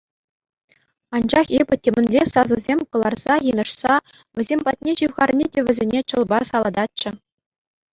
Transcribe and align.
Анчах 1.15 1.47
эпӗ 1.61 1.75
темӗнле 1.83 2.21
сасӑсем 2.33 2.79
кӑларса 2.89 3.35
йынӑшса 3.45 3.95
вӗсем 4.37 4.59
патне 4.67 4.91
ҫывхарни 5.01 5.45
те 5.55 5.59
вӗсене 5.69 5.99
чӑл-пар 6.13 6.43
салататчӗ. 6.53 7.09